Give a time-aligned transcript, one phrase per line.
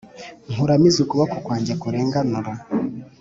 [0.51, 2.51] nkuramize ukuboko kwanjye kurenganura.